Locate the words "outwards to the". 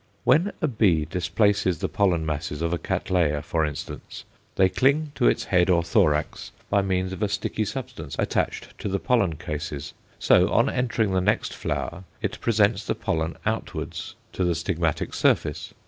13.45-14.55